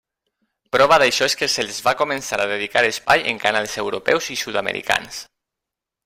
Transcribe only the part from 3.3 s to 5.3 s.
en canals europeus i sud-americans.